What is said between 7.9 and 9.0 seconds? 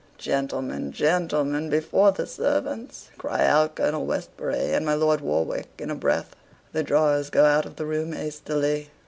hastily.